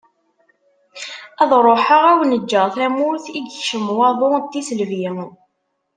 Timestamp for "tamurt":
2.75-3.25